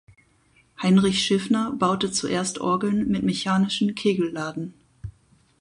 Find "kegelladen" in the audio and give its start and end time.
3.93-4.73